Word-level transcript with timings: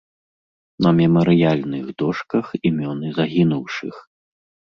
На 0.85 0.93
мемарыяльных 0.99 1.85
дошках 2.01 2.45
імёны 2.69 3.07
загінуўшых. 3.19 3.95